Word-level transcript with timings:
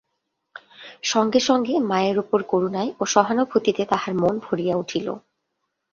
সঙ্গে 1.03 1.39
সঙ্গে 1.39 1.73
মায়ের 1.89 2.17
উপর 2.19 2.39
করুণায় 2.43 2.91
ও 2.99 3.03
সহানুভূতিতে 3.05 3.83
তাহার 3.85 4.13
মন 4.15 4.35
ভরিয়া 4.39 4.75
উঠিল। 4.77 5.07